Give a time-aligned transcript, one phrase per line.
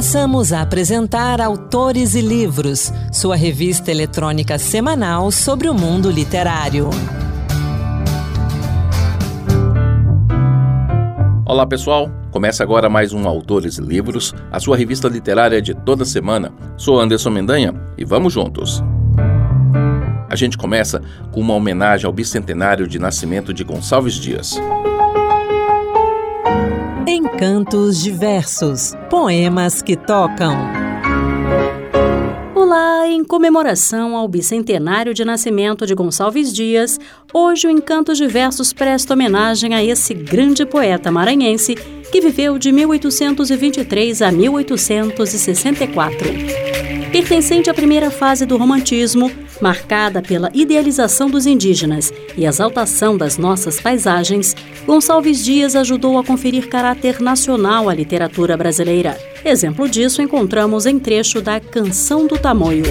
[0.00, 6.88] Passamos a apresentar Autores e Livros, sua revista eletrônica semanal sobre o mundo literário.
[11.44, 16.06] Olá pessoal, começa agora mais um Autores e Livros, a sua revista literária de toda
[16.06, 16.50] semana.
[16.78, 18.82] Sou Anderson Mendanha e vamos juntos.
[20.30, 24.58] A gente começa com uma homenagem ao bicentenário de nascimento de Gonçalves Dias.
[27.06, 30.54] Encantos diversos, poemas que tocam.
[32.54, 37.00] Olá, em comemoração ao bicentenário de nascimento de Gonçalves Dias,
[37.32, 44.22] hoje o Encantos Diversos presta homenagem a esse grande poeta maranhense que viveu de 1823
[44.22, 46.28] a 1864.
[47.12, 53.80] Pertencente à primeira fase do romantismo, marcada pela idealização dos indígenas e exaltação das nossas
[53.80, 54.54] paisagens,
[54.86, 59.18] Gonçalves Dias ajudou a conferir caráter nacional à literatura brasileira.
[59.44, 62.84] Exemplo disso encontramos em trecho da Canção do Tamoio.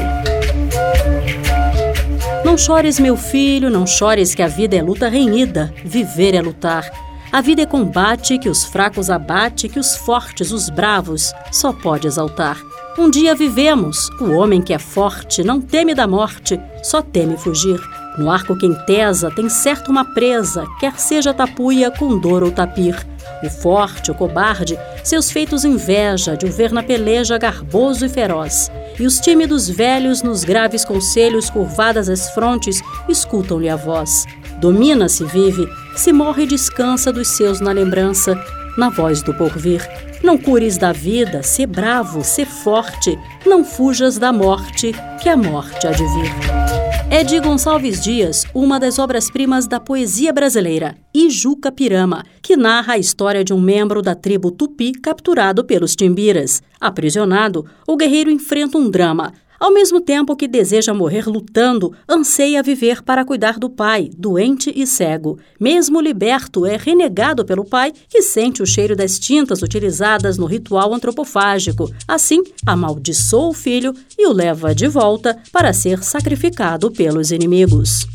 [2.44, 6.92] Não chores, meu filho, não chores, que a vida é luta renhida, viver é lutar.
[7.32, 12.06] A vida é combate que os fracos abate, que os fortes, os bravos, só pode
[12.06, 12.69] exaltar.
[12.98, 17.80] Um dia vivemos, o homem que é forte não teme da morte, só teme fugir.
[18.18, 22.96] No arco quem tesa tem certo uma presa, quer seja tapuia com dor ou tapir.
[23.44, 28.70] O forte, o cobarde, seus feitos inveja de o ver na peleja garboso e feroz.
[29.00, 34.26] E os tímidos velhos, nos graves conselhos curvadas as frontes, escutam-lhe a voz.
[34.60, 38.36] Domina-se, vive, se morre e descansa dos seus na lembrança,
[38.80, 39.86] na voz do porvir.
[40.24, 45.86] Não cures da vida, sê bravo, sê forte, não fujas da morte, que a morte
[45.86, 46.70] há de vir.
[47.12, 52.98] É de Gonçalves Dias, uma das obras-primas da poesia brasileira, Ijuca Pirama, que narra a
[52.98, 56.62] história de um membro da tribo Tupi capturado pelos Timbiras.
[56.80, 63.04] Aprisionado, o guerreiro enfrenta um drama, ao mesmo tempo que deseja morrer lutando, anseia viver
[63.04, 65.38] para cuidar do pai, doente e cego.
[65.60, 70.94] Mesmo liberto, é renegado pelo pai, que sente o cheiro das tintas utilizadas no ritual
[70.94, 71.92] antropofágico.
[72.08, 78.08] Assim, amaldiçoa o filho e o leva de volta para ser sacrificado pelos inimigos.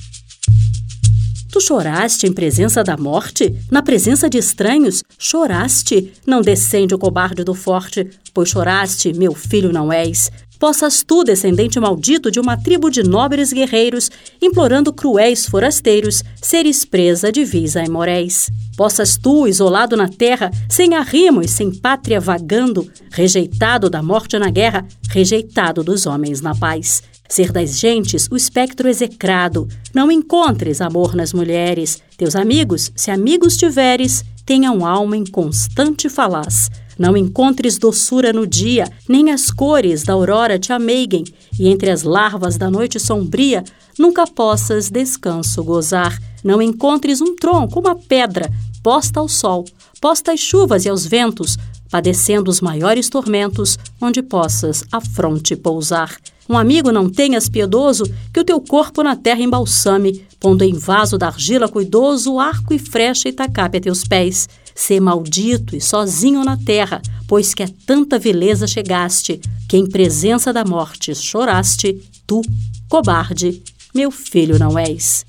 [1.54, 3.54] Tu choraste em presença da morte?
[3.70, 5.04] Na presença de estranhos?
[5.16, 6.12] Choraste?
[6.26, 10.32] Não descende o cobarde do forte, pois choraste, meu filho não és.
[10.59, 14.10] Possas tu, descendente maldito de uma tribo de nobres guerreiros,
[14.41, 18.50] implorando cruéis forasteiros, seres presa de vis aimoréis.
[18.76, 24.50] Possas tu, isolado na terra, sem arrimo e sem pátria vagando, rejeitado da morte na
[24.50, 27.03] guerra, rejeitado dos homens na paz.
[27.28, 32.00] Ser das gentes o espectro execrado, não encontres amor nas mulheres.
[32.16, 38.91] Teus amigos, se amigos tiveres, tenham alma em constante falaz não encontres doçura no dia,
[39.09, 41.25] nem as cores da aurora te ameiguem,
[41.59, 43.65] e entre as larvas da noite sombria
[43.99, 46.19] nunca possas descanso gozar.
[46.43, 48.50] Não encontres um tronco, uma pedra,
[48.82, 49.65] posta ao sol,
[50.00, 51.56] posta às chuvas e aos ventos,
[51.91, 56.16] padecendo os maiores tormentos, onde possas a fronte pousar.
[56.49, 61.16] Um amigo não tenhas piedoso, que o teu corpo na terra embalsame, pondo em vaso
[61.16, 66.44] da argila cuidoso arco e frecha e tacape a teus pés ser maldito e sozinho
[66.44, 72.42] na terra, pois que a tanta vileza chegaste, que em presença da morte choraste, tu,
[72.88, 73.62] cobarde,
[73.94, 75.24] meu filho não és.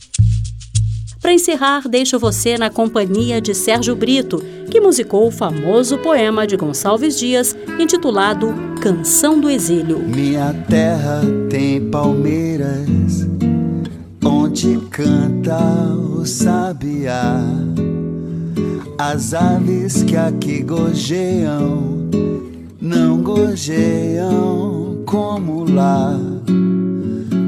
[1.22, 6.56] Para encerrar, deixo você na companhia de Sérgio Brito, que musicou o famoso poema de
[6.56, 10.00] Gonçalves Dias, intitulado Canção do Exílio.
[10.00, 13.28] Minha terra tem palmeiras,
[14.24, 15.58] onde canta
[15.96, 17.42] o sabiá
[18.98, 22.10] as aves que aqui gojeiam
[22.82, 26.18] não gojeiam como lá.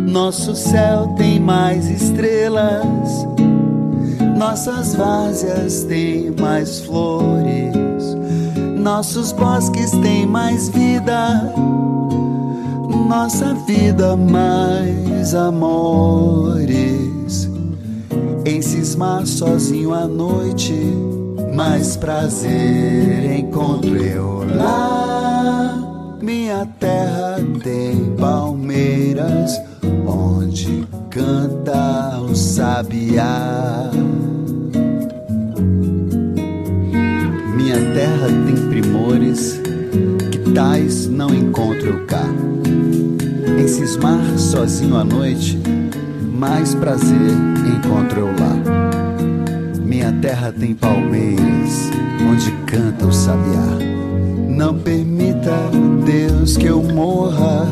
[0.09, 3.27] Nosso céu tem mais estrelas,
[4.35, 7.75] nossas várzeas têm mais flores,
[8.79, 11.53] nossos bosques têm mais vida,
[13.07, 17.16] nossa vida mais amores.
[18.47, 20.73] Em cismar sozinho à noite
[21.53, 26.17] mais prazer encontro eu lá.
[26.21, 29.51] Minha terra tem palmeiras
[30.07, 33.91] onde canta o sabiá.
[37.53, 39.59] Minha terra tem primores
[40.31, 42.23] que tais não encontro eu cá.
[43.59, 45.59] Em cismar sozinho à noite,
[46.37, 47.31] mais prazer
[47.65, 48.55] encontro eu lá.
[49.83, 51.89] Minha terra tem palmeiras
[52.29, 53.79] onde canta o sabiá.
[54.47, 55.55] Não permita
[56.05, 57.65] menos que eu morra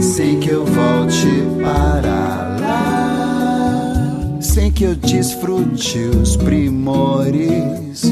[0.00, 1.26] sem que eu volte
[1.62, 8.02] para lá, sem que eu desfrute os primores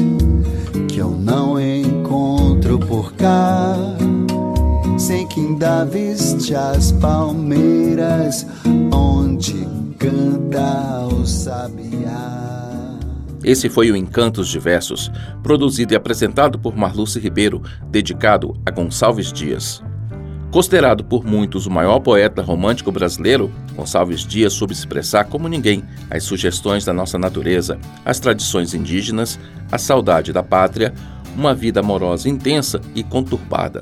[0.87, 3.75] que eu não encontro por cá,
[4.97, 8.45] sem que ainda viste as palmeiras
[9.37, 9.67] onde
[9.99, 12.97] canta o sabiá.
[13.43, 15.11] Esse foi o Encantos de Versos,
[15.43, 19.83] produzido e apresentado por Marluce Ribeiro, dedicado a Gonçalves Dias.
[20.49, 26.23] Considerado por muitos o maior poeta romântico brasileiro, Gonçalves Dias soube expressar como ninguém as
[26.23, 29.39] sugestões da nossa natureza, as tradições indígenas,
[29.71, 30.91] a saudade da pátria,
[31.35, 33.81] uma vida amorosa intensa e conturbada.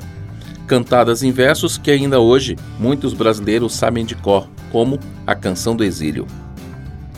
[0.68, 5.84] Cantadas em versos que ainda hoje muitos brasileiros sabem de cor, como a Canção do
[5.84, 6.26] Exílio.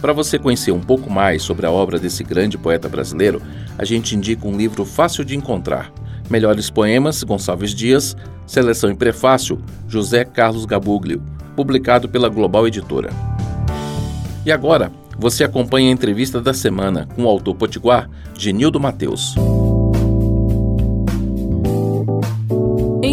[0.01, 3.41] Para você conhecer um pouco mais sobre a obra desse grande poeta brasileiro,
[3.77, 5.91] a gente indica um livro fácil de encontrar
[6.29, 11.23] Melhores Poemas, Gonçalves Dias, Seleção e Prefácio, José Carlos Gabuglio,
[11.55, 13.09] publicado pela Global Editora.
[14.45, 19.35] E agora, você acompanha a entrevista da semana com o autor potiguar, Genildo Mateus.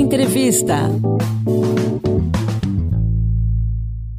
[0.04, 0.80] Entrevista.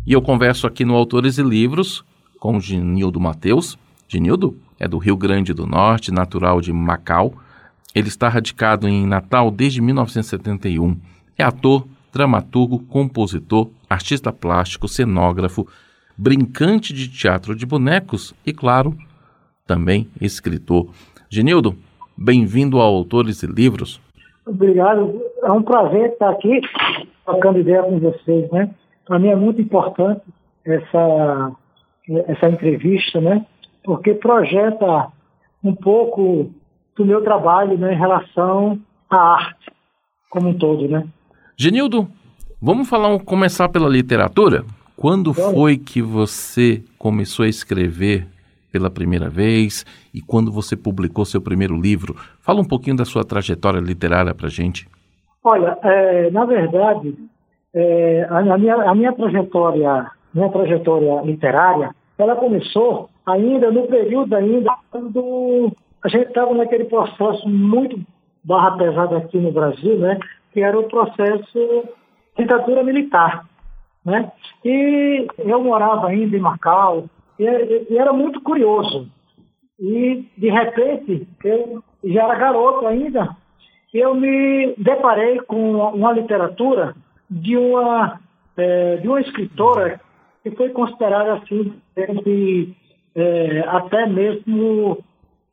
[0.04, 2.04] E eu converso aqui no Autores e Livros
[2.40, 3.78] com Genildo Mateus.
[4.08, 7.36] Genildo é do Rio Grande do Norte, natural de Macau,
[7.94, 10.98] ele está radicado em Natal desde 1971.
[11.38, 15.68] É ator, dramaturgo, compositor, artista plástico, cenógrafo,
[16.18, 18.98] brincante de teatro de bonecos e, claro,
[19.68, 20.90] também escritor.
[21.30, 21.78] Genildo,
[22.18, 24.04] bem-vindo ao Autores e Livros.
[24.46, 25.22] Obrigado.
[25.44, 26.62] É um prazer estar aqui
[27.26, 28.70] trocando ideia com vocês, né?
[29.06, 30.22] Para mim é muito importante
[30.64, 31.52] essa,
[32.28, 33.46] essa entrevista, né?
[33.84, 35.08] Porque projeta
[35.64, 36.52] um pouco
[36.96, 39.72] do meu trabalho né, em relação à arte
[40.30, 41.08] como um todo, né?
[41.58, 42.08] Genildo,
[42.62, 44.64] vamos falar um, começar pela literatura?
[44.96, 48.28] Quando foi que você começou a escrever
[48.76, 52.14] pela primeira vez e quando você publicou seu primeiro livro?
[52.42, 54.86] Fala um pouquinho da sua trajetória literária para gente.
[55.42, 57.16] Olha, é, na verdade,
[57.74, 64.76] é, a, minha, a minha trajetória, minha trajetória literária, ela começou ainda no período ainda
[64.94, 65.72] do
[66.04, 67.98] a gente estava naquele processo muito
[68.44, 70.20] barra pesada aqui no Brasil, né?
[70.52, 71.86] Que era o processo
[72.38, 73.46] ditadura militar,
[74.06, 74.30] né?
[74.66, 77.06] E eu morava ainda em Macau
[77.40, 79.10] e, e era muito curioso.
[79.80, 83.36] E, de repente, eu já era garoto ainda,
[83.94, 86.96] eu me deparei com uma literatura
[87.30, 88.20] de uma,
[88.58, 90.00] é, de uma escritora
[90.44, 91.74] que foi considerada assim,
[92.24, 92.74] de,
[93.16, 95.04] é, até mesmo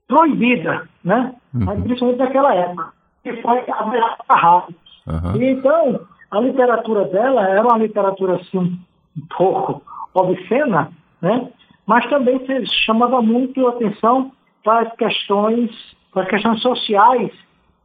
[0.07, 1.35] proibida, né?
[1.55, 1.83] Uhum.
[1.83, 2.93] Principalmente naquela época,
[3.23, 4.67] que foi a Beata.
[5.07, 5.37] Uhum.
[5.41, 6.01] E então,
[6.31, 9.83] a literatura dela era uma literatura assim um pouco
[10.15, 10.91] obscena,
[11.21, 11.49] né?
[11.87, 12.41] Mas também
[12.85, 14.33] chamava muito atenção
[14.63, 15.71] para as questões,
[16.13, 17.31] para as questões sociais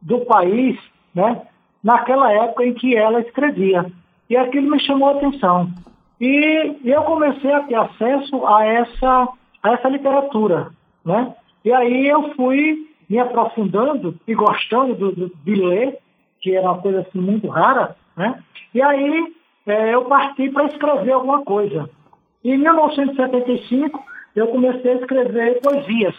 [0.00, 0.78] do país,
[1.14, 1.42] né?
[1.82, 3.86] Naquela época em que ela escrevia.
[4.28, 5.70] E aquilo me chamou a atenção.
[6.20, 9.28] E eu comecei a ter acesso a essa,
[9.62, 10.70] a essa literatura,
[11.04, 11.34] né?
[11.64, 15.98] E aí eu fui me aprofundando e gostando do, do, de ler,
[16.40, 18.42] que era uma coisa assim muito rara, né?
[18.74, 19.32] E aí
[19.66, 21.88] é, eu parti para escrever alguma coisa.
[22.44, 24.02] E em 1975
[24.36, 26.14] eu comecei a escrever poesias.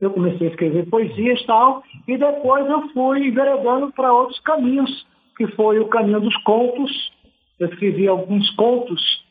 [0.00, 5.06] Eu comecei a escrever poesias e tal, e depois eu fui enveredando para outros caminhos,
[5.36, 7.12] que foi o caminho dos contos.
[7.58, 9.24] Eu escrevi alguns contos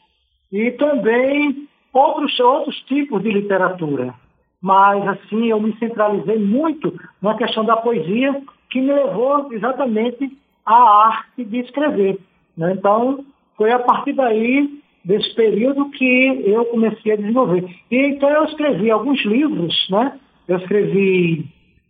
[0.52, 4.14] e também outros, outros tipos de literatura
[4.62, 10.76] mas assim eu me centralizei muito na questão da poesia, que me levou exatamente à
[11.08, 12.20] arte de escrever.
[12.56, 12.74] Né?
[12.74, 13.26] Então,
[13.58, 17.66] foi a partir daí, desse período, que eu comecei a desenvolver.
[17.90, 20.20] E então eu escrevi alguns livros, né?
[20.48, 21.46] Eu escrevi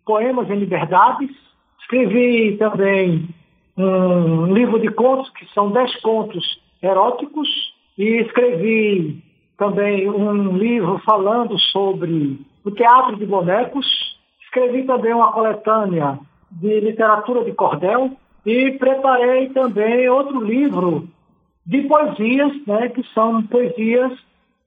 [0.06, 1.30] Poemas em Liberdades,
[1.82, 3.28] escrevi também
[3.78, 7.48] um livro de contos, que são dez contos eróticos,
[7.98, 9.22] e escrevi
[9.58, 13.86] também um livro falando sobre o teatro de bonecos.
[14.44, 16.20] Escrevi também uma coletânea
[16.52, 18.12] de literatura de cordel
[18.46, 21.08] e preparei também outro livro
[21.66, 24.12] de poesias, né, que são poesias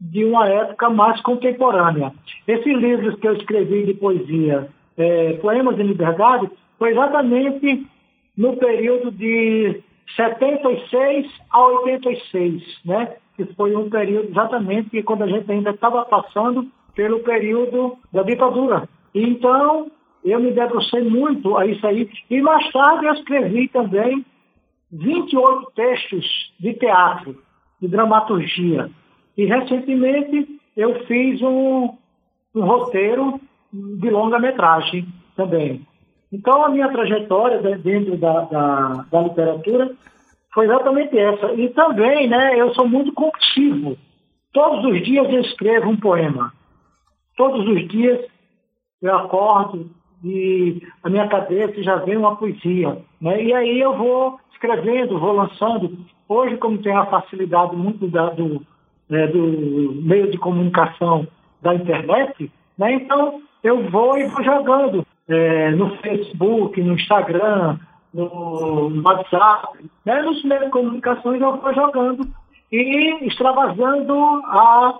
[0.01, 2.13] de uma época mais contemporânea.
[2.47, 7.87] Esses livros que eu escrevi de poesia, é, Poemas em Liberdade, foi exatamente
[8.37, 9.83] no período de
[10.17, 13.17] 76 a 86, né?
[13.37, 18.89] que foi um período exatamente quando a gente ainda estava passando pelo período da ditadura.
[19.15, 19.91] Então,
[20.25, 22.09] eu me debrucei muito a isso aí.
[22.31, 24.25] E mais tarde eu escrevi também
[24.95, 27.43] 28 textos de teatro,
[27.81, 28.91] de dramaturgia.
[29.37, 31.97] E recentemente eu fiz um,
[32.55, 33.41] um roteiro
[33.73, 35.85] de longa-metragem também.
[36.33, 39.93] Então a minha trajetória dentro da, da, da, literatura
[40.53, 41.53] foi exatamente essa.
[41.55, 43.97] E também, né, eu sou muito compulsivo.
[44.53, 46.53] Todos os dias eu escrevo um poema.
[47.37, 48.25] Todos os dias
[49.03, 49.91] eu acordo
[50.25, 52.97] e a minha cabeça já vem uma poesia.
[53.21, 53.45] Né?
[53.45, 55.99] E aí eu vou escrevendo, vou lançando.
[56.27, 58.63] Hoje, como tem a facilidade muito da, do,
[59.11, 61.29] é, do meio de comunicação
[61.61, 62.95] da internet, né?
[62.95, 67.79] então eu vou e vou jogando é, no Facebook, no Instagram,
[68.13, 70.23] no WhatsApp, né?
[70.23, 72.27] nos meios de comunicação eu vou jogando
[72.73, 74.15] e extravasando
[74.47, 74.99] a,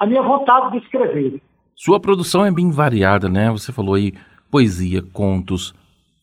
[0.00, 1.40] a minha vontade de escrever.
[1.76, 3.50] Sua produção é bem variada, né?
[3.50, 4.12] Você falou aí
[4.54, 5.74] poesia, contos,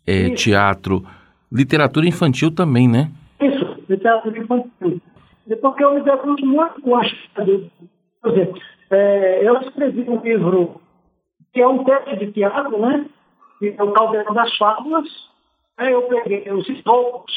[0.08, 1.06] é, teatro,
[1.52, 3.12] literatura infantil também, né?
[3.42, 5.02] Isso, literatura infantil.
[5.62, 7.12] Porque eu me debruço muito com as...
[7.34, 10.80] Por exemplo, é, eu escrevi um livro
[11.52, 13.06] que é um texto de teatro, né?
[13.60, 15.10] Que é o Caldeirão das Fábulas.
[15.76, 17.34] Aí eu peguei os estopos,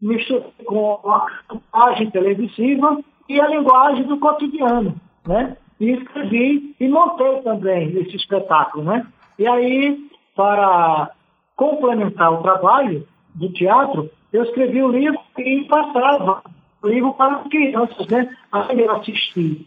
[0.00, 4.94] misturei com a linguagem televisiva e a linguagem do cotidiano,
[5.26, 5.56] né?
[5.80, 9.04] E escrevi e montei também esse espetáculo, né?
[9.42, 9.98] E aí,
[10.36, 11.10] para
[11.56, 16.44] complementar o trabalho do teatro, eu escrevi o livro e passava
[16.80, 18.32] o livro para as crianças, né?
[18.52, 19.66] Além de assistir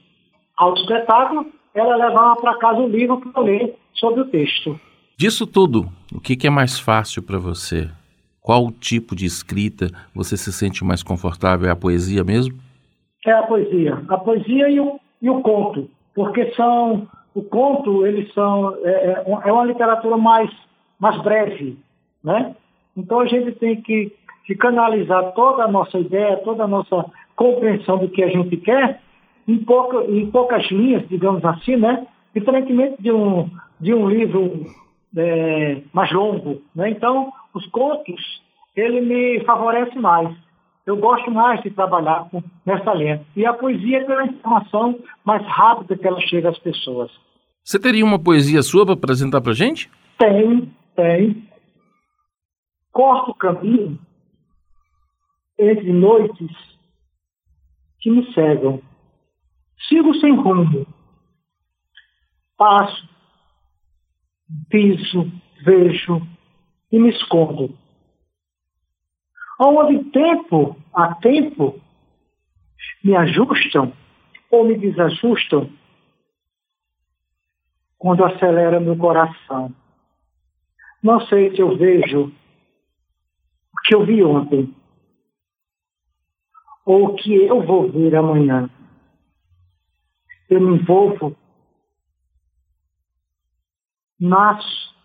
[0.55, 4.79] ao espetáculo, ela levava para casa o livro para ler sobre o texto.
[5.17, 7.91] Disso tudo, o que é mais fácil para você?
[8.39, 11.67] Qual tipo de escrita você se sente mais confortável?
[11.67, 12.57] É a poesia mesmo?
[13.25, 14.01] É a poesia.
[14.07, 15.89] A poesia e o, e o conto.
[16.13, 17.05] Porque são
[17.35, 20.49] o conto, eles são, é, é, é uma literatura mais,
[20.97, 21.77] mais breve,
[22.23, 22.55] né?
[22.95, 24.13] Então a gente tem que,
[24.45, 29.01] que canalizar toda a nossa ideia, toda a nossa compreensão do que a gente quer
[29.45, 32.07] em, pouca, em poucas linhas, digamos assim, né?
[32.33, 33.49] Diferentemente de um,
[33.81, 34.65] de um livro
[35.17, 36.89] é, mais longo, né?
[36.89, 38.41] Então, os contos,
[38.77, 40.33] ele me favorece mais
[40.85, 43.25] eu gosto mais de trabalhar com, nessa linha.
[43.35, 47.11] E a poesia é pela informação mais rápida que ela chega às pessoas.
[47.63, 49.89] Você teria uma poesia sua para apresentar para gente?
[50.19, 51.49] Tem, tem.
[52.91, 53.99] Corto o caminho
[55.57, 56.51] entre noites
[57.99, 58.79] que me cegam.
[59.89, 60.85] Sigo sem rumo.
[62.57, 63.09] Passo,
[64.69, 65.31] piso,
[65.65, 66.21] vejo
[66.91, 67.75] e me escondo
[69.59, 71.79] onde tempo a tempo
[73.03, 73.93] me ajustam
[74.51, 75.69] ou me desajustam
[77.97, 79.73] quando acelera meu coração.
[81.01, 82.31] Não sei se eu vejo
[83.73, 84.73] o que eu vi ontem
[86.85, 88.69] ou o que eu vou ver amanhã.
[90.49, 91.35] Eu me envolvo,
[94.19, 94.95] nasço,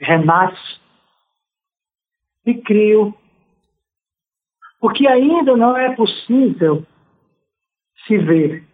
[0.00, 0.80] renasço
[2.46, 3.14] e crio
[4.80, 6.86] porque ainda não é possível
[8.06, 8.66] se ver.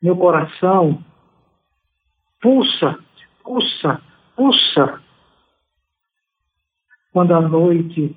[0.00, 1.02] Meu coração
[2.40, 2.98] pulsa,
[3.42, 4.02] pulsa,
[4.36, 5.02] pulsa,
[7.12, 8.14] quando a noite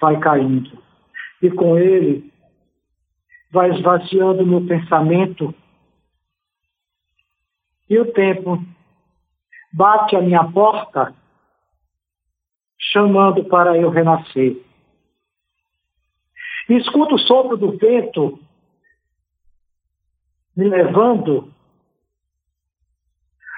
[0.00, 0.82] vai caindo.
[1.40, 2.32] E com ele
[3.52, 5.54] vai esvaziando meu pensamento.
[7.88, 8.58] E o tempo
[9.72, 11.14] bate à minha porta,
[12.78, 14.67] chamando para eu renascer.
[16.68, 18.38] Escuto o sopro do vento
[20.54, 21.52] me levando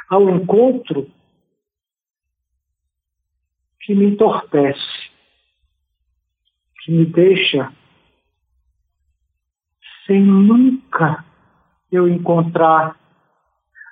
[0.09, 1.11] ao encontro
[3.81, 5.11] que me entorpece,
[6.83, 7.73] que me deixa
[10.07, 11.25] sem nunca
[11.90, 12.99] eu encontrar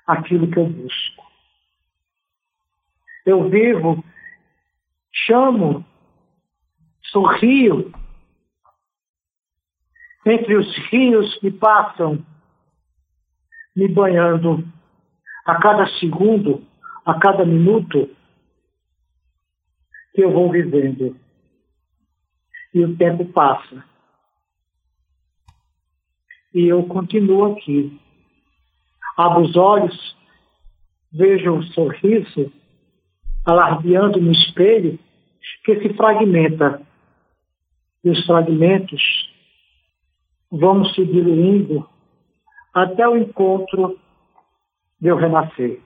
[0.07, 1.27] aquilo que eu busco.
[3.25, 4.05] Eu vivo,
[5.13, 5.85] chamo,
[7.05, 7.93] sorrio,
[10.31, 12.25] entre os rios que passam
[13.75, 14.67] me banhando
[15.47, 16.67] a cada segundo,
[17.05, 18.11] a cada minuto
[20.13, 21.17] que eu vou vivendo.
[22.75, 23.85] E o tempo passa.
[26.53, 27.99] E eu continuo aqui.
[29.17, 30.17] Abro os olhos,
[31.13, 32.53] vejo o um sorriso
[33.45, 34.99] alardeando no espelho
[35.65, 36.83] que se fragmenta.
[38.05, 39.28] E os fragmentos
[40.51, 41.87] vamos se diluindo
[42.75, 43.99] até o encontro
[45.01, 45.81] de eu renascer.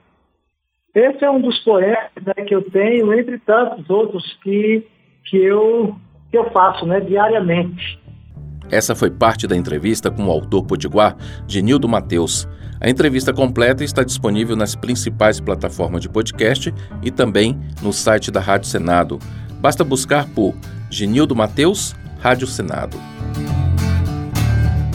[0.93, 4.85] Esse é um dos poemas né, que eu tenho, entre tantos outros que,
[5.25, 5.95] que, eu,
[6.29, 7.99] que eu faço né, diariamente.
[8.71, 11.17] Essa foi parte da entrevista com o autor potiguar,
[11.47, 12.47] Genildo Mateus.
[12.79, 18.39] A entrevista completa está disponível nas principais plataformas de podcast e também no site da
[18.39, 19.19] Rádio Senado.
[19.59, 20.53] Basta buscar por
[20.89, 22.97] Genildo Mateus, Rádio Senado.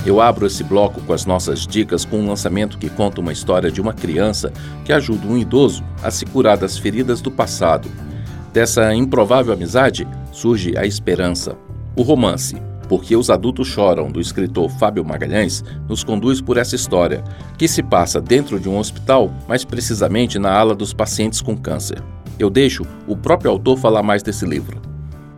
[0.08, 3.70] Eu abro esse bloco com as nossas dicas com um lançamento que conta uma história
[3.70, 4.50] de uma criança
[4.82, 7.90] que ajuda um idoso a se curar das feridas do passado.
[8.50, 11.58] Dessa improvável amizade surge a esperança.
[11.94, 12.56] O romance
[12.88, 17.22] Porque os Adultos Choram, do escritor Fábio Magalhães, nos conduz por essa história,
[17.58, 22.02] que se passa dentro de um hospital, mais precisamente na ala dos pacientes com câncer.
[22.38, 24.80] Eu deixo o próprio autor falar mais desse livro.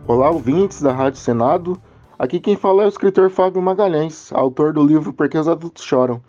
[0.07, 1.77] Olá, ouvintes da Rádio Senado.
[2.21, 6.21] Aqui quem fala é o escritor Fábio Magalhães, autor do livro Porque os Adultos Choram.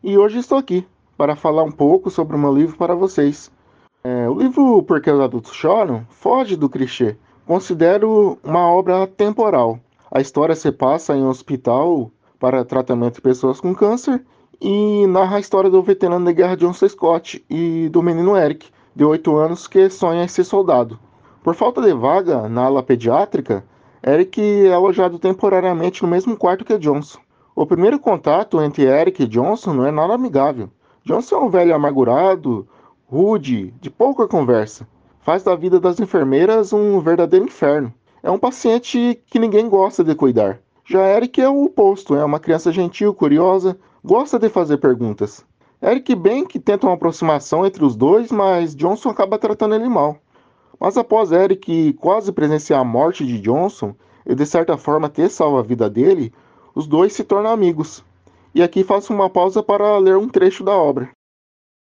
[0.00, 0.86] E hoje estou aqui
[1.18, 3.50] para falar um pouco sobre o meu livro para vocês.
[4.04, 7.16] É, o livro Porque os Adultos Choram foge do clichê.
[7.44, 9.80] Considero uma obra temporal.
[10.08, 14.24] A história se passa em um hospital para tratamento de pessoas com câncer
[14.60, 16.88] e narra a história do veterano da guerra John C.
[16.88, 20.96] Scott e do menino Eric, de 8 anos, que sonha em ser soldado.
[21.42, 23.64] Por falta de vaga na ala pediátrica,
[24.02, 27.18] Eric é alojado temporariamente no mesmo quarto que Johnson.
[27.54, 30.70] O primeiro contato entre Eric e Johnson não é nada amigável.
[31.04, 32.66] Johnson é um velho amargurado,
[33.06, 34.88] rude, de pouca conversa.
[35.20, 37.92] Faz da vida das enfermeiras um verdadeiro inferno.
[38.22, 40.60] É um paciente que ninguém gosta de cuidar.
[40.86, 45.44] Já Eric é o oposto, é uma criança gentil, curiosa, gosta de fazer perguntas.
[45.82, 50.16] Eric bem que tenta uma aproximação entre os dois, mas Johnson acaba tratando ele mal.
[50.80, 53.94] Mas após Eric quase presenciar a morte de Johnson
[54.24, 56.32] e de certa forma ter salvo a vida dele,
[56.74, 58.02] os dois se tornam amigos.
[58.54, 61.10] E aqui faço uma pausa para ler um trecho da obra.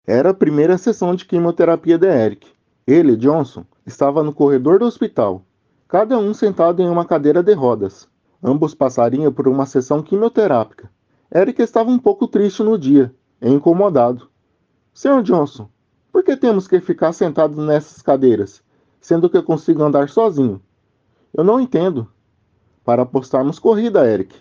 [0.05, 2.47] Era a primeira sessão de quimioterapia de Eric.
[2.85, 5.43] Ele, Johnson, estava no corredor do hospital,
[5.87, 8.07] cada um sentado em uma cadeira de rodas.
[8.43, 10.89] Ambos passariam por uma sessão quimioterápica.
[11.33, 14.29] Eric estava um pouco triste no dia, e incomodado.
[14.93, 15.69] Senhor Johnson,
[16.11, 18.63] por que temos que ficar sentados nessas cadeiras?
[18.99, 20.61] Sendo que eu consigo andar sozinho.
[21.33, 22.07] Eu não entendo.
[22.83, 24.35] Para apostarmos corrida, Eric.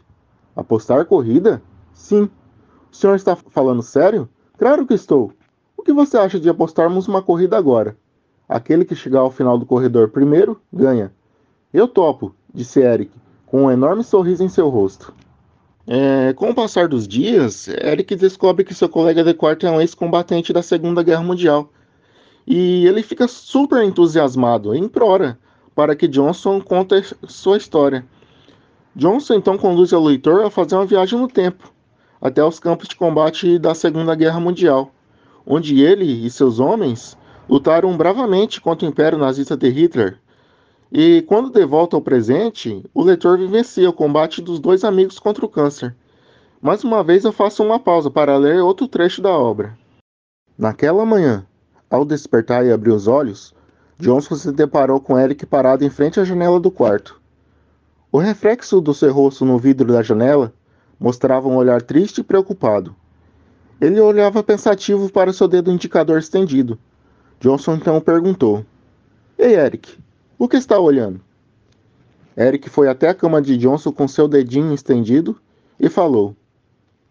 [0.57, 1.62] Apostar corrida?
[1.92, 2.31] Sim.
[2.90, 4.29] O senhor está falando sério?
[4.57, 5.33] Claro que estou.
[5.77, 7.97] O que você acha de apostarmos uma corrida agora?
[8.49, 11.12] Aquele que chegar ao final do corredor primeiro, ganha.
[11.73, 13.12] Eu topo, disse Eric,
[13.47, 15.12] com um enorme sorriso em seu rosto.
[15.87, 19.81] É, com o passar dos dias, Eric descobre que seu colega de quarto é um
[19.81, 21.71] ex-combatente da Segunda Guerra Mundial
[22.51, 25.39] e ele fica super entusiasmado e implora
[25.75, 28.07] para que Johnson conte sua história.
[28.97, 31.71] Johnson então conduz o leitor a fazer uma viagem no tempo,
[32.19, 34.91] até os campos de combate da Segunda Guerra Mundial,
[35.47, 40.19] onde ele e seus homens lutaram bravamente contra o Império Nazista de Hitler.
[40.91, 45.45] E quando de volta ao presente, o leitor vivencia o combate dos dois amigos contra
[45.45, 45.95] o câncer.
[46.63, 49.79] Mais uma vez eu faço uma pausa para ler outro trecho da obra.
[50.57, 51.47] Naquela manhã,
[51.90, 53.55] ao despertar e abrir os olhos,
[53.98, 57.20] Johnson se deparou com Eric parado em frente à janela do quarto.
[58.11, 60.53] O reflexo do seu rosto no vidro da janela
[60.98, 62.94] mostrava um olhar triste e preocupado.
[63.81, 66.79] Ele olhava pensativo para seu dedo indicador estendido.
[67.40, 68.64] Johnson então perguntou:
[69.38, 69.98] Ei, Eric,
[70.38, 71.20] o que está olhando?
[72.37, 75.37] Eric foi até a cama de Johnson com seu dedinho estendido
[75.79, 76.37] e falou: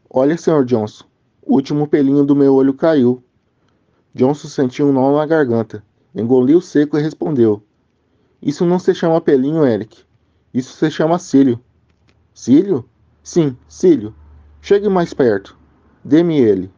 [0.09, 0.63] Olha, Sr.
[0.65, 1.05] Johnson,
[1.45, 3.21] o último pelinho do meu olho caiu.
[4.17, 5.84] Johnson sentiu um nó na garganta,
[6.15, 7.62] engoliu seco e respondeu:
[8.41, 10.03] Isso não se chama pelinho, Eric.
[10.51, 11.60] Isso se chama cílio.
[12.34, 12.84] Cílio?
[13.21, 14.15] Sim, cílio.
[14.60, 15.56] Chegue mais perto.
[16.03, 16.71] Dê-me ele.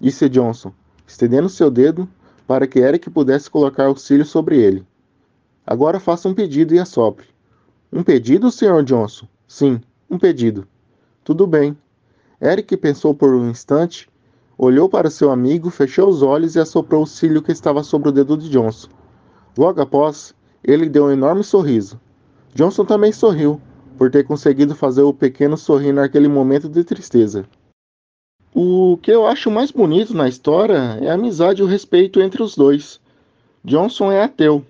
[0.00, 0.72] Disse Johnson,
[1.06, 2.08] estendendo seu dedo
[2.46, 4.86] para que Eric pudesse colocar o cílio sobre ele.
[5.66, 7.26] Agora faça um pedido e assopre.
[7.92, 8.82] Um pedido, Sr.
[8.82, 9.28] Johnson?
[9.46, 10.66] Sim, um pedido.
[11.22, 11.76] Tudo bem.
[12.40, 14.08] Eric pensou por um instante
[14.56, 18.12] Olhou para seu amigo, fechou os olhos e assoprou o cílio que estava sobre o
[18.12, 18.88] dedo de Johnson.
[19.58, 22.00] Logo após, ele deu um enorme sorriso.
[22.54, 23.60] Johnson também sorriu,
[23.98, 27.44] por ter conseguido fazer o pequeno sorrir naquele momento de tristeza.
[28.54, 32.40] O que eu acho mais bonito na história é a amizade e o respeito entre
[32.40, 33.00] os dois.
[33.64, 34.64] Johnson é ateu.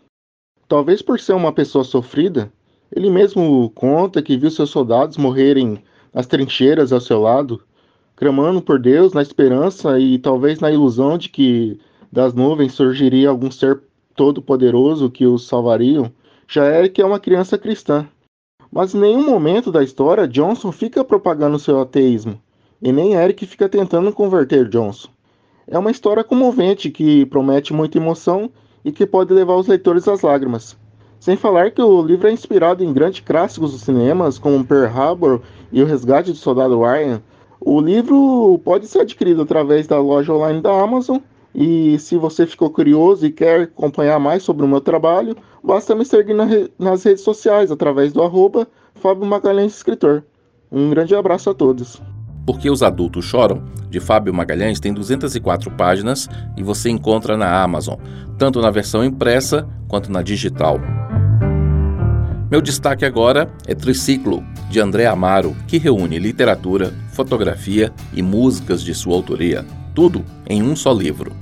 [0.66, 2.50] Talvez por ser uma pessoa sofrida,
[2.90, 7.60] ele mesmo conta que viu seus soldados morrerem nas trincheiras ao seu lado
[8.16, 11.78] clamando por Deus na esperança e talvez na ilusão de que
[12.10, 13.80] das nuvens surgiria algum ser
[14.14, 16.12] todo-poderoso que os salvariam,
[16.46, 18.06] já Eric é uma criança cristã.
[18.70, 22.40] Mas em nenhum momento da história Johnson fica propagando seu ateísmo,
[22.80, 25.08] e nem Eric fica tentando converter Johnson.
[25.66, 28.50] É uma história comovente que promete muita emoção
[28.84, 30.76] e que pode levar os leitores às lágrimas.
[31.18, 35.40] Sem falar que o livro é inspirado em grandes clássicos dos cinemas, como Pearl Harbor
[35.72, 37.22] e O Resgate do Soldado Ryan.
[37.60, 41.18] O livro pode ser adquirido através da loja online da Amazon.
[41.54, 46.04] E se você ficou curioso e quer acompanhar mais sobre o meu trabalho, basta me
[46.04, 50.24] seguir na re nas redes sociais através do arroba Fábio Magalhães Escritor.
[50.70, 52.02] Um grande abraço a todos.
[52.44, 57.98] Porque os adultos choram, de Fábio Magalhães, tem 204 páginas e você encontra na Amazon,
[58.36, 60.78] tanto na versão impressa quanto na digital.
[62.54, 68.94] Meu destaque agora é Triciclo, de André Amaro, que reúne literatura, fotografia e músicas de
[68.94, 71.32] sua autoria, tudo em um só livro.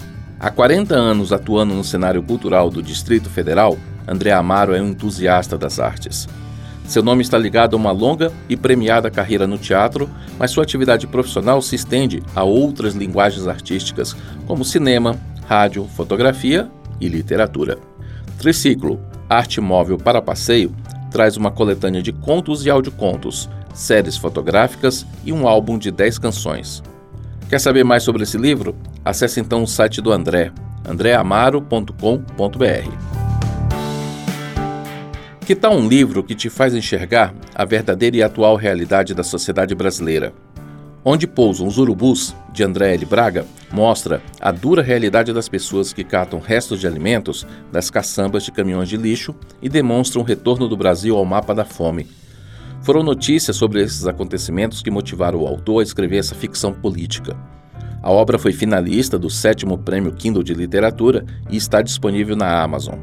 [0.40, 3.76] Há 40 anos atuando no cenário cultural do Distrito Federal,
[4.08, 6.26] André Amaro é um entusiasta das artes.
[6.86, 11.06] Seu nome está ligado a uma longa e premiada carreira no teatro, mas sua atividade
[11.06, 17.76] profissional se estende a outras linguagens artísticas, como cinema, rádio, fotografia e literatura.
[18.38, 18.98] Triciclo,
[19.28, 20.74] Arte Móvel para Passeio,
[21.12, 26.82] traz uma coletânea de contos e audiocontos, séries fotográficas e um álbum de 10 canções.
[27.48, 28.74] Quer saber mais sobre esse livro?
[29.04, 30.50] Acesse então o site do André,
[30.88, 31.92] andreamaro.com.br.
[35.44, 39.74] Que tal um livro que te faz enxergar a verdadeira e atual realidade da sociedade
[39.74, 40.32] brasileira?
[41.04, 43.04] Onde Pousam os Urubus, de André L.
[43.04, 48.52] Braga, mostra a dura realidade das pessoas que catam restos de alimentos das caçambas de
[48.52, 52.06] caminhões de lixo e demonstra o retorno do Brasil ao mapa da fome.
[52.82, 57.36] Foram notícias sobre esses acontecimentos que motivaram o autor a escrever essa ficção política.
[58.00, 62.98] A obra foi finalista do sétimo Prêmio Kindle de Literatura e está disponível na Amazon.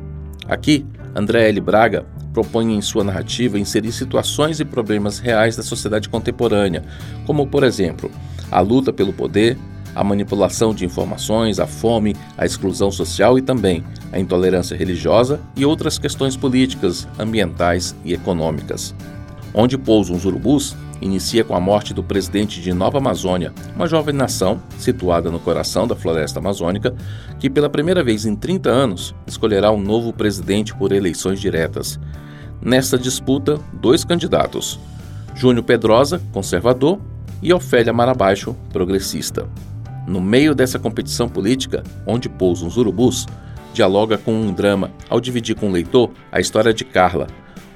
[0.47, 1.59] Aqui, André L.
[1.59, 6.83] Braga propõe em sua narrativa inserir situações e problemas reais da sociedade contemporânea,
[7.25, 8.11] como, por exemplo,
[8.51, 9.57] a luta pelo poder,
[9.95, 15.65] a manipulação de informações, a fome, a exclusão social e também a intolerância religiosa e
[15.65, 18.93] outras questões políticas, ambientais e econômicas.
[19.53, 24.13] Onde pousam os urubus inicia com a morte do presidente de Nova Amazônia, uma jovem
[24.13, 26.95] nação situada no coração da floresta amazônica,
[27.39, 31.99] que pela primeira vez em 30 anos escolherá um novo presidente por eleições diretas.
[32.61, 34.79] Nesta disputa, dois candidatos:
[35.35, 36.99] Júnior Pedrosa, conservador,
[37.41, 39.47] e Ofélia Marabaixo, progressista.
[40.05, 43.25] No meio dessa competição política, onde pousam os urubus,
[43.73, 47.27] dialoga com um drama ao dividir com o leitor a história de Carla,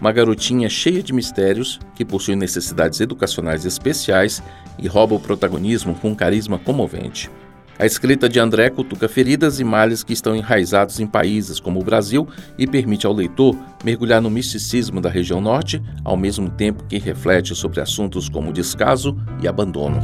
[0.04, 4.44] uma garotinha cheia de mistérios que possui necessidades educacionais especiais
[4.78, 7.32] e rouba o protagonismo com um carisma comovente.
[7.80, 11.84] A escrita de André cutuca feridas e males que estão enraizados em países como o
[11.86, 16.98] Brasil e permite ao leitor mergulhar no misticismo da região norte, ao mesmo tempo que
[16.98, 20.02] reflete sobre assuntos como descaso e abandono.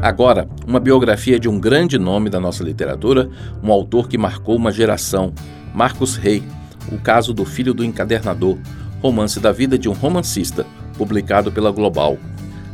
[0.00, 3.28] Agora, uma biografia de um grande nome da nossa literatura,
[3.60, 5.34] um autor que marcou uma geração,
[5.74, 6.44] Marcos Rey,
[6.90, 8.58] o Caso do Filho do Encadernador,
[9.00, 10.66] romance da vida de um romancista,
[10.96, 12.18] publicado pela Global.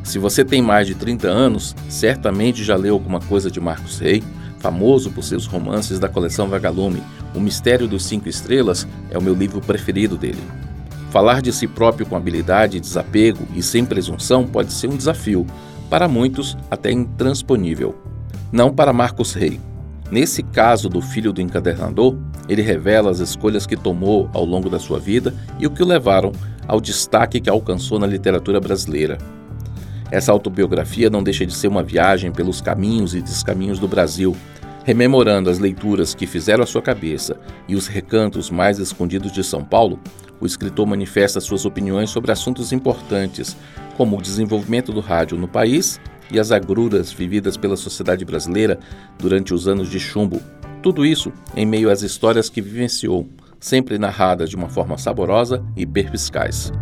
[0.03, 4.23] Se você tem mais de 30 anos, certamente já leu alguma coisa de Marcos Rey,
[4.59, 7.03] famoso por seus romances da coleção Vagalume.
[7.35, 10.43] O Mistério dos Cinco Estrelas é o meu livro preferido dele.
[11.11, 15.47] Falar de si próprio com habilidade, desapego e sem presunção pode ser um desafio,
[15.89, 17.95] para muitos até intransponível.
[18.53, 19.59] Não para Marcos Rey.
[20.11, 22.17] Nesse caso do filho do encadernador,
[22.49, 25.87] ele revela as escolhas que tomou ao longo da sua vida e o que o
[25.87, 26.33] levaram
[26.67, 29.19] ao destaque que alcançou na literatura brasileira.
[30.11, 34.35] Essa autobiografia não deixa de ser uma viagem pelos caminhos e descaminhos do Brasil,
[34.85, 39.63] rememorando as leituras que fizeram a sua cabeça e os recantos mais escondidos de São
[39.63, 40.01] Paulo.
[40.41, 43.55] O escritor manifesta suas opiniões sobre assuntos importantes,
[43.99, 48.79] como o desenvolvimento do rádio no país e as agruras vividas pela sociedade brasileira
[49.19, 50.41] durante os anos de chumbo.
[50.83, 55.87] Tudo isso em meio às histórias que vivenciou, sempre narradas de uma forma saborosa e
[55.87, 56.73] perspicaz.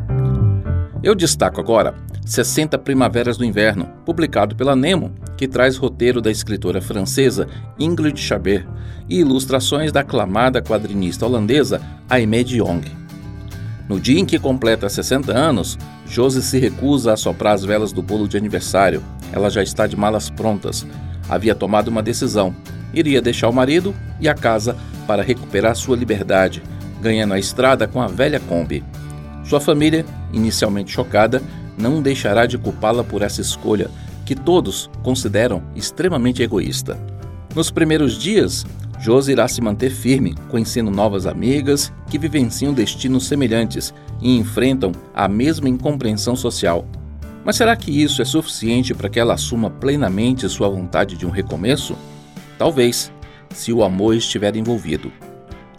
[1.03, 6.81] Eu destaco agora 60 Primaveras do Inverno, publicado pela Nemo, que traz roteiro da escritora
[6.81, 7.47] francesa
[7.79, 8.67] Ingrid Chabert
[9.09, 12.85] e ilustrações da aclamada quadrinista holandesa Aimee de Jong.
[13.89, 18.03] No dia em que completa 60 anos, Josie se recusa a soprar as velas do
[18.03, 19.01] bolo de aniversário
[19.33, 20.87] ela já está de malas prontas.
[21.29, 22.55] Havia tomado uma decisão.
[22.93, 26.63] Iria deixar o marido e a casa para recuperar sua liberdade,
[27.01, 28.83] ganhando a estrada com a velha Kombi.
[29.45, 31.43] Sua família, inicialmente chocada,
[31.79, 33.91] não deixará de culpá-la por essa escolha,
[34.25, 36.99] que todos consideram extremamente egoísta.
[37.55, 38.67] Nos primeiros dias,
[38.99, 45.29] Josi irá se manter firme, conhecendo novas amigas que vivenciam destinos semelhantes e enfrentam a
[45.29, 46.85] mesma incompreensão social.
[47.45, 51.31] Mas será que isso é suficiente para que ela assuma plenamente sua vontade de um
[51.31, 51.97] recomeço?
[52.59, 53.13] Talvez,
[53.51, 55.13] se o amor estiver envolvido.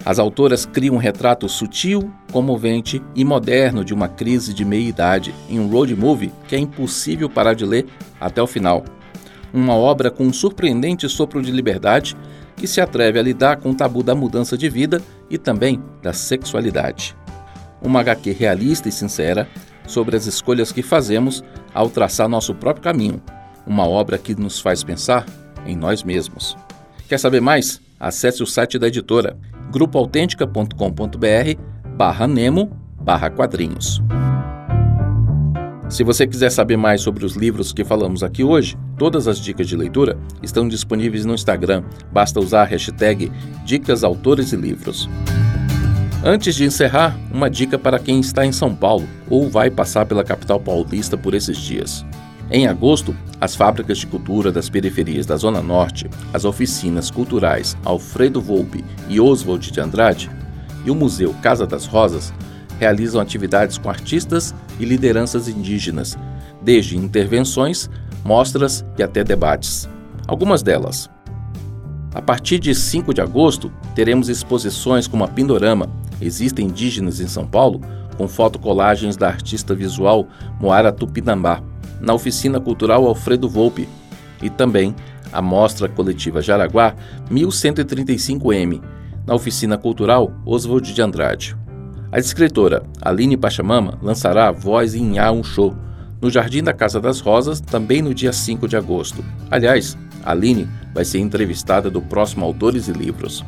[0.05, 5.59] As autoras criam um retrato sutil, comovente e moderno de uma crise de meia-idade em
[5.59, 7.85] um road movie que é impossível parar de ler
[8.19, 8.85] até o final.
[9.53, 12.15] Uma obra com um surpreendente sopro de liberdade
[12.55, 16.13] que se atreve a lidar com o tabu da mudança de vida e também da
[16.13, 17.15] sexualidade.
[17.81, 19.47] Uma HQ realista e sincera
[19.85, 23.21] sobre as escolhas que fazemos ao traçar nosso próprio caminho.
[23.65, 25.25] Uma obra que nos faz pensar
[25.65, 26.57] em nós mesmos.
[27.07, 27.79] Quer saber mais?
[27.97, 29.37] Acesse o site da editora
[29.71, 31.61] grupoautêntica.com.br
[31.95, 34.01] barra Nemo barra quadrinhos.
[35.89, 39.69] Se você quiser saber mais sobre os livros que falamos aqui hoje, todas as dicas
[39.69, 41.83] de leitura estão disponíveis no Instagram.
[42.11, 43.31] Basta usar a hashtag
[43.63, 45.09] Dicas Autores e Livros.
[46.21, 50.25] Antes de encerrar, uma dica para quem está em São Paulo ou vai passar pela
[50.25, 52.05] capital paulista por esses dias.
[52.49, 58.41] Em agosto, as fábricas de cultura das periferias da Zona Norte, as oficinas culturais Alfredo
[58.41, 60.31] Volpe e Oswald de Andrade
[60.86, 62.33] e o Museu Casa das Rosas
[62.79, 66.17] realizam atividades com artistas e lideranças indígenas,
[66.62, 67.89] desde intervenções,
[68.23, 69.89] mostras e até debates.
[70.25, 71.10] Algumas delas.
[72.13, 75.89] A partir de 5 de agosto, teremos exposições como a Pindorama,
[76.21, 77.81] Existem Indígenas em São Paulo,
[78.17, 80.27] com fotocolagens da artista visual
[80.60, 81.62] Moara Tupinambá,
[81.99, 83.88] na Oficina Cultural Alfredo Volpe,
[84.41, 84.95] e também
[85.31, 86.95] a Mostra Coletiva Jaraguá
[87.31, 88.81] 1135M,
[89.25, 91.55] na Oficina Cultural Oswald de Andrade.
[92.12, 95.75] A escritora Aline Pachamama lançará Voz em A um Show
[96.21, 99.23] no Jardim da Casa das Rosas, também no dia 5 de agosto.
[99.51, 103.43] Aliás, Aline vai ser entrevistada do próximo Autores e Livros.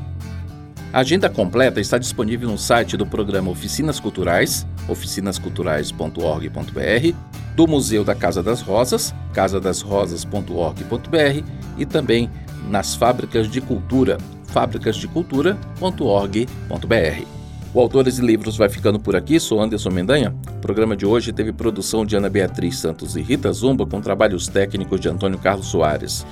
[0.92, 7.16] A agenda completa está disponível no site do programa Oficinas Culturais, oficinasculturais.org.br,
[7.56, 11.44] do Museu da Casa das Rosas, casadasrosas.org.br
[11.78, 12.28] e também
[12.68, 17.28] nas Fábricas de Cultura, fábricasdecultura.org.br.
[17.72, 20.36] O Autores e Livros vai ficando por aqui, sou Anderson Mendanha.
[20.58, 24.48] O programa de hoje teve produção de Ana Beatriz Santos e Rita Zumba com trabalhos
[24.48, 26.26] técnicos de Antônio Carlos Soares.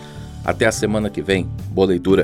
[0.44, 1.48] Até a semana que vem.
[1.70, 2.24] Boa leitura.